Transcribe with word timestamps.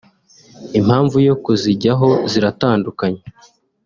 Impamvu 0.79 1.17
yo 1.27 1.35
kuzijyaho 1.43 2.07
ziratandukanye 2.31 3.21